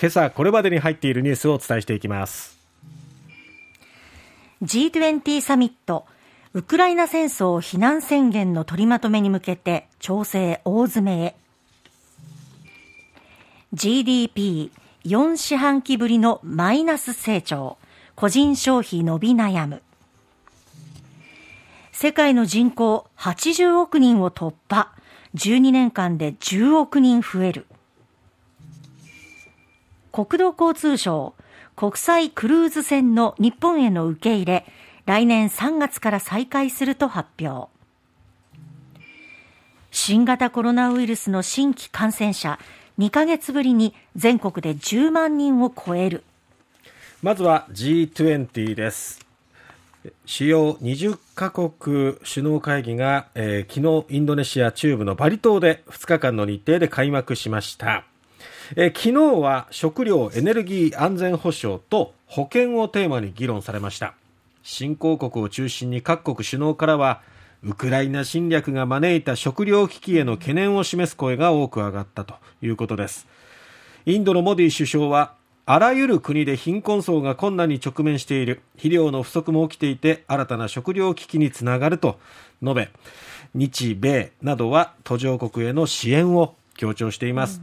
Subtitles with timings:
[0.00, 2.58] 今朝これまでに入っているニュースをお伝えしていきます。
[4.62, 6.06] G20 サミット。
[6.54, 11.36] ウクライナ戦争非難宣言の取りまとめに向けて調整大詰めへ。
[13.74, 17.76] GDP4 四半期ぶりのマイナス成長。
[18.16, 19.82] 個人消費伸び悩む。
[21.92, 24.94] 世界の人口80億人を突破。
[25.34, 27.66] 12年間で10億人増える。
[30.12, 31.34] 国土交通省
[31.76, 34.66] 国際クルーズ船の日本への受け入れ
[35.06, 37.70] 来年3月から再開すると発表。
[39.90, 42.58] 新型コロナウイルスの新規感染者
[42.98, 46.22] 2ヶ月ぶりに全国で10万人を超える。
[47.22, 49.26] まずは G20 です。
[50.24, 58.04] 主要20カ国首脳会議が、えー、昨日インドネシア中部のバリ島で2日間の日程で開幕しました。
[58.76, 64.14] え、昨日は食料・エネルギー安全保障と保健をテーマに議論されました。
[64.62, 67.22] 新興国を中心に各国首脳からは
[67.62, 73.26] ウクライナ侵略が招いた食料危機への懸念を示す声が多く上がったということです。
[74.06, 75.34] インドのモディ首相は
[75.66, 78.62] あらゆる国で貧困層が困難に直面している。
[78.72, 82.18] 肥料の不足も起きていて新たな食料危機につながると
[82.62, 82.90] 述べ
[83.54, 87.60] 日米などは途上国への支援を強調しています、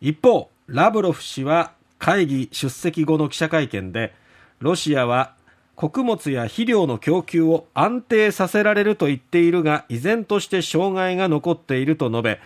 [0.00, 4.14] 一方ラブロフ氏は会議出席後の記者会見で
[4.60, 5.34] ロシアは
[5.74, 12.40] 穀物や肥料の供給を安定させられると言っているが依然として障害が残っていると述べ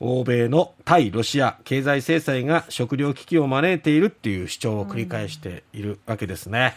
[0.00, 6.74] 欧米の対ロシア経済制裁が食糧危機を招いているっていう主張を繰り返しているわけですね。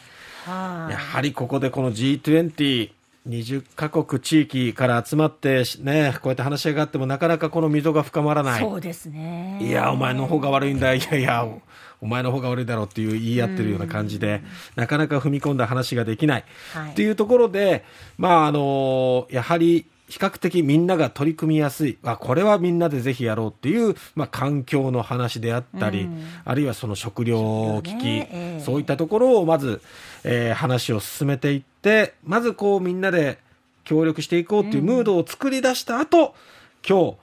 [0.47, 0.53] うん、
[0.89, 2.89] やはりここでこの G20
[3.27, 8.61] 20カ国地域から集まってね、こうやって話し合いがあってもなかなかこの溝が深まらない。
[8.61, 9.59] そうですね。
[9.61, 10.93] いや、お前の方が悪いんだ。
[10.95, 11.47] いやいや、
[12.01, 14.41] お前の方が悪いだろうっていう言い合ってるような感じで、
[14.75, 16.45] なかなか踏み込んだ話ができない。
[16.73, 17.85] はい、っていうところで、
[18.17, 29.81] まあ、あの、やはり、比較的みんなが取り組みやすい、あこれはみんなでぜひやろうっていう、まあ、環境の話であったり、うん、あるいはその食料危機、ねえー、そういったところをまず、
[30.25, 33.39] えー、話を進めていって、まずこうみんなで
[33.85, 36.31] 協力していこうっていうムードを作り出した後、うん、
[36.85, 37.17] 今日、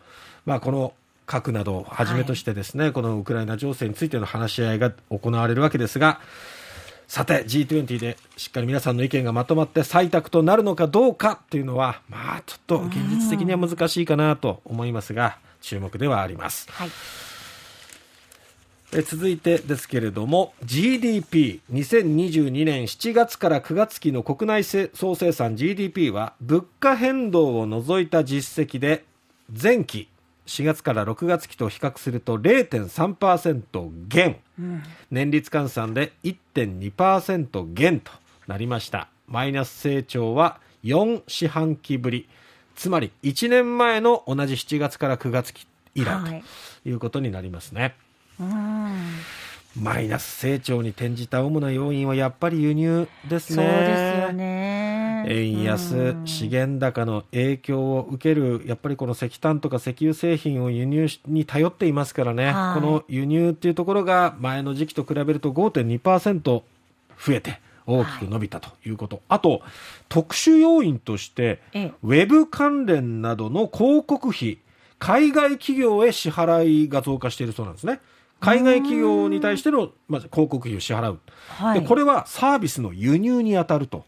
[0.47, 0.95] まあ、この
[1.27, 6.21] 核などをはじめとしてですね、はい、このウクライナ情勢についての話し合いが行われるわけですが、
[7.09, 16.71] さて G20 でしっかり皆さんの意見がまとまって採択となるのかどうかっていうのはまあちょっと現実的には難しいかなと思いますが注目ではあります。
[16.71, 16.91] はい
[18.91, 29.05] え続いてですけれども GDP2022 年7月から9月期の国内総生産 GDP は物価変動を除いた実績で
[29.51, 30.09] 前期
[30.49, 38.11] 4月から6月期と比較すると0.3%減、うん、年率換算で1.2%減と
[38.47, 39.09] なりました。
[39.27, 42.29] マイナス成長は4四半期ぶり。
[42.75, 46.43] つまり1年前の同じ7月から9月期以来
[46.83, 46.93] とい。
[46.95, 47.95] うことになりますね、
[48.39, 48.91] は
[49.77, 53.57] い、マイナス成長に転じた主な要因はやっぱり輸入ですね。
[53.57, 54.98] そうですよね。
[55.29, 66.65] 円安、資源高の影響を受ける、やっぱりこの石炭とか石油製品を輸入に頼っていますからね、はい、この輸入っていうところが前の時期と比べると5.2%増
[67.29, 69.63] えて、大きく伸びたということ、はい、あと
[70.09, 71.61] 特殊要因として、
[72.03, 74.59] ウェブ関連などの広告費、
[74.99, 78.01] 海外企業へ支払いが増加しているそうなんですね。
[78.41, 81.19] 海外企業に対しての、まず広告費を支払う、
[81.49, 84.05] はい、でこれはサービスの輸入に当たると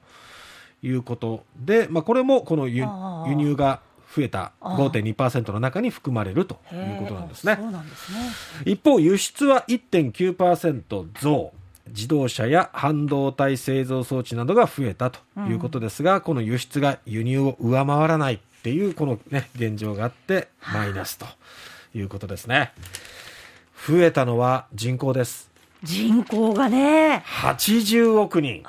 [0.82, 2.84] いうことで、まあ、これもこの輸
[3.34, 3.80] 入が
[4.14, 7.56] 増えた5.2%の中に含まれるということなんですね。
[7.56, 7.62] す
[8.12, 11.52] ね一方、輸出は1.9%増。
[11.88, 21.26] 自動車や半導体製造装置などが増えたということですが、うん、この輸出が輸入を上回らないっていうこのね、現状があって、マイナスと
[21.94, 22.72] いうことですね。
[23.86, 25.50] 増えたのは人口です。
[25.82, 27.24] 人口がね。
[27.26, 28.62] 80億人。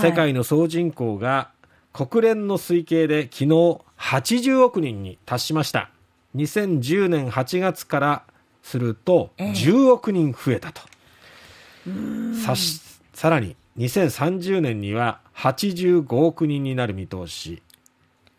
[0.00, 1.50] 世界の総人口が
[1.92, 5.90] 国連の推計で昨日80億人に達しました。
[6.36, 8.22] 2010年8月から
[8.62, 10.80] すると10億人増えたと。
[11.86, 12.54] えー、さ
[13.12, 17.62] さらに2030年には85億人になる見通し。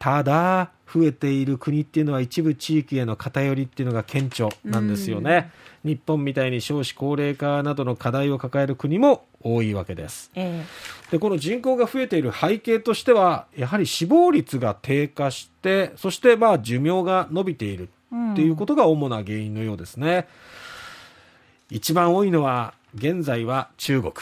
[0.01, 5.51] ただ、増えている国っていうのは一部地域への偏りっていうのが顕著なんですよね。
[5.83, 10.31] 日本みたいに少子高齢化などの課題を抱える国も多いわけです。
[10.33, 17.89] えー、でこの人口が増えている背景としてはやはり死亡率が低下してそしてまあ寿命が伸びている
[18.33, 20.27] っていうことが主な原因のようですね。
[21.69, 24.13] 一番多いのは現在は中国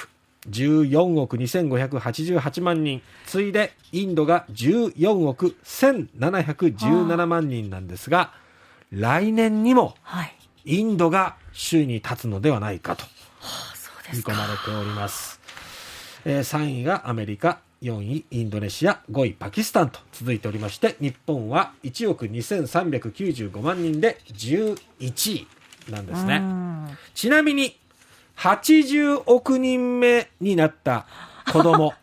[0.50, 3.02] 14億2588万人。
[3.26, 8.34] 次いでインドが14億1717万人なんですが
[8.92, 10.36] 来年にもはい。
[10.66, 13.06] インドが首位に立つのではないかと。
[14.14, 15.40] 見込まれております、
[16.26, 24.78] えー3位がアメリカ4位インドネシア5位パキスタンと続いておりまして日本は1億2395万人で11
[25.34, 25.48] 位
[25.92, 26.38] なんですね。
[26.38, 26.90] うん。
[27.14, 27.80] ちなみに
[28.40, 31.06] 80億人目になった
[31.52, 31.94] 子供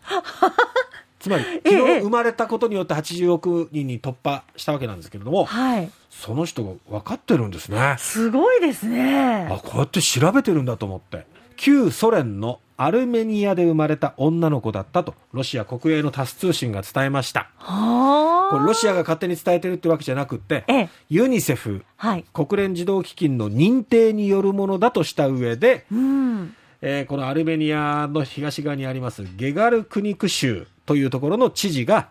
[1.18, 5.90] つまり昨日ええ生まれたことによって80億人に突破したわけなんですけれどもはい。
[6.10, 9.48] その人が分かってるんですねすごいですね。
[9.50, 18.25] あこうやって調べてるんだと思って旧ソ連のアルメニアで生まれた女の子だったとロシア国営のタス通信が伝えましたはあ。
[18.50, 20.88] これロシアが勝手に伝えてるってわけじゃなくってええ。
[21.08, 22.24] ユニセフはい。
[22.32, 26.54] 国連児童基金の認定によるものだとした上で、うん。
[26.82, 32.08] えーこのアルメニアの東側にありますゲガルクニク州というところの知事が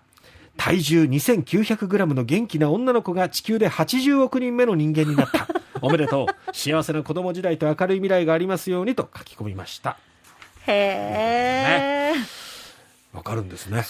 [0.57, 5.47] 体重2900グラムの元気な女の子が地球で80億人目の人間になった。
[5.81, 6.55] おめでとう。
[6.55, 9.97] 幸せな子供時代と明るい未来がありますようにと書き込みました。
[10.67, 12.44] へえ。
[13.15, 13.83] わかるんですね。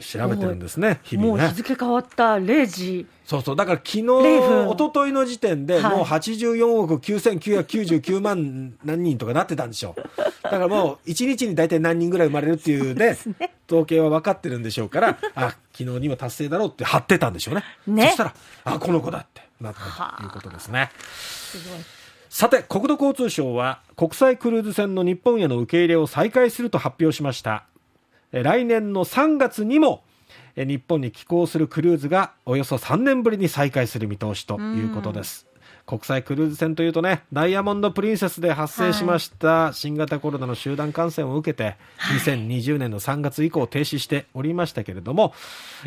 [0.00, 1.00] 調べてるんですね。
[1.02, 1.54] 日々ねもう日。
[1.54, 3.06] 付変わった0時。
[3.24, 3.56] そうそう。
[3.56, 10.02] だから昨日、0分一昨日の時点ではいもう84億9999万何人とかなってたんでしょう。
[10.42, 13.16] だからもう1日に大体何人ぐらい生まれるっていうね、
[13.68, 17.64] 統計は分かってるんでしょうから、あ、昨日にも達成だろうって貼ってたんでしょうね。
[17.86, 18.34] ねそしたら、
[18.64, 20.90] あ、この子だってなったということですね。
[20.98, 21.78] すごい。
[22.28, 27.64] さて、国土交通省は国際クルーズ船の日本への受け入れを再開すると発表しました。
[28.32, 30.04] 来年の3月にも
[30.56, 35.46] 日本に寄港するクルーズがおよそ3年ぶりに再開する見通しということです。
[35.86, 41.76] 国際クルーズ船というとね、ダイヤモンド・プリンセスで発生しました新型コロナの集団感染を受けて、
[42.20, 45.32] 2020年の3月以降停止しておりましたけれども、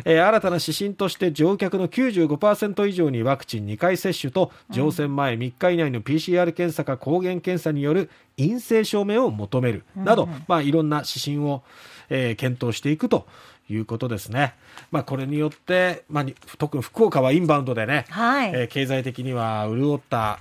[0.06, 11.62] えー新たな指針として乗客の95%以上にワクチン2回接種と乗船前3日以内の PCR 検査か抗原検査による陰性証明を求めるなど、まあ、いろんな指針を、
[12.08, 13.26] えー検討していくと
[13.72, 14.54] いうことですね。
[14.90, 18.50] まあ、これによって、まあ、に特に福岡はインバウンドでね、はい。
[18.50, 20.38] えー経済的には潤った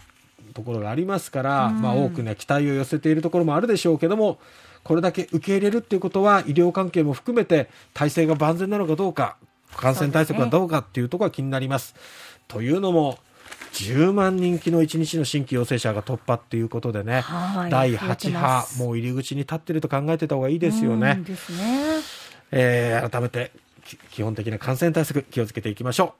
[0.54, 4.40] ところがありますから、まあ、多くね期待を寄せているところもあるでしょうけども
[4.84, 9.38] これだけ受け入れるっていうことは医療関係も含めて体制が万全なのかどうか
[9.76, 11.96] 感染対策はどうかっていうところが気になります。
[12.48, 13.20] というのも
[13.74, 21.16] 10万人気の1日の新規陽性者が突破っていうことでね、はい第増えて8波もう入り口に立ってると考えてた方がいいですよね。
[21.18, 21.98] うんですね。
[22.52, 23.52] えー改めて
[24.12, 26.08] 基本的な感染対策気をつけていきましょう。